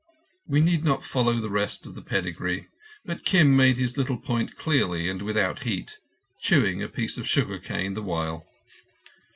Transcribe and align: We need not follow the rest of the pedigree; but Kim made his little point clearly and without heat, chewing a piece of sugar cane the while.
We 0.47 0.61
need 0.61 0.83
not 0.83 1.03
follow 1.03 1.39
the 1.39 1.51
rest 1.51 1.85
of 1.85 1.93
the 1.93 2.01
pedigree; 2.01 2.65
but 3.05 3.23
Kim 3.23 3.55
made 3.55 3.77
his 3.77 3.99
little 3.99 4.17
point 4.17 4.57
clearly 4.57 5.07
and 5.07 5.21
without 5.21 5.61
heat, 5.61 5.99
chewing 6.41 6.81
a 6.81 6.87
piece 6.89 7.19
of 7.19 7.29
sugar 7.29 7.59
cane 7.59 7.93
the 7.93 8.01
while. 8.01 8.43